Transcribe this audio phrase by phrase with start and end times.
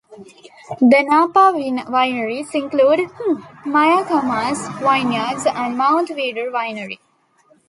[0.79, 3.09] The Napa wineries included
[3.67, 6.97] Mayacamas Vineyards and Mount Veeder Winery.